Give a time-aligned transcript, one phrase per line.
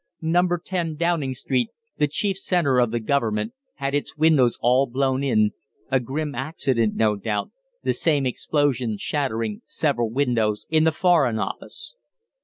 [0.23, 1.69] Number 10, Downing Street,
[1.99, 5.51] the chief centre of the Government, had its windows all blown in
[5.91, 7.51] a grim accident, no doubt
[7.83, 11.97] the same explosion shattering several windows in the Foreign Office.